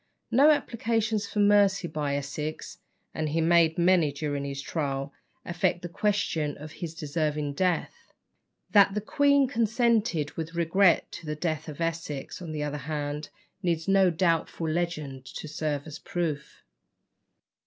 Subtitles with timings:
[0.31, 2.79] No applications for mercy by Essex
[3.13, 5.13] (and he made many during his trial)
[5.45, 8.11] affect the question of his deserving death.
[8.71, 13.29] That the queen consented with regret to the death of Essex, on the other hand,
[13.61, 16.63] needs no doubtful legend to serve as proof.